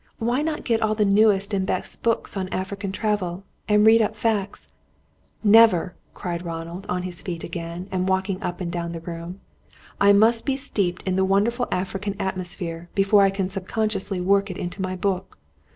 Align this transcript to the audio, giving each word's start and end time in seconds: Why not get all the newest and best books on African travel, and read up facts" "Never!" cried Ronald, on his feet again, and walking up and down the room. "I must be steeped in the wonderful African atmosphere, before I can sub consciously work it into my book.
Why 0.17 0.41
not 0.41 0.63
get 0.63 0.81
all 0.81 0.95
the 0.95 1.05
newest 1.05 1.53
and 1.53 1.63
best 1.63 2.01
books 2.01 2.35
on 2.35 2.49
African 2.49 2.91
travel, 2.91 3.43
and 3.69 3.85
read 3.85 4.01
up 4.01 4.15
facts" 4.15 4.67
"Never!" 5.59 5.93
cried 6.15 6.43
Ronald, 6.43 6.87
on 6.89 7.03
his 7.03 7.21
feet 7.21 7.43
again, 7.43 7.87
and 7.91 8.09
walking 8.09 8.41
up 8.41 8.61
and 8.61 8.71
down 8.71 8.93
the 8.93 8.99
room. 8.99 9.41
"I 9.99 10.11
must 10.11 10.43
be 10.43 10.57
steeped 10.57 11.03
in 11.03 11.17
the 11.17 11.23
wonderful 11.23 11.67
African 11.71 12.15
atmosphere, 12.19 12.89
before 12.95 13.21
I 13.21 13.29
can 13.29 13.47
sub 13.47 13.67
consciously 13.67 14.19
work 14.19 14.49
it 14.49 14.57
into 14.57 14.81
my 14.81 14.95
book. 14.95 15.37